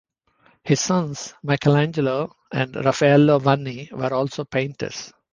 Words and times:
His 0.63 0.81
sons, 0.81 1.35
Michelangelo 1.43 2.35
and 2.51 2.75
Raffaello 2.75 3.37
Vanni 3.37 3.87
were 3.93 4.11
also 4.11 4.43
painters. 4.45 5.13